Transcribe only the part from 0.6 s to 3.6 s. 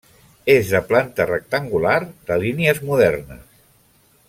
de planta rectangular, de línies modernes.